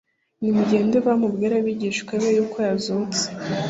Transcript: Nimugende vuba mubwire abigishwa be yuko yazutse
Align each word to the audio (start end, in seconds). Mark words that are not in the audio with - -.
Nimugende 0.41 0.95
vuba 1.03 1.19
mubwire 1.21 1.53
abigishwa 1.57 2.13
be 2.21 2.29
yuko 2.35 2.57
yazutse 2.67 3.23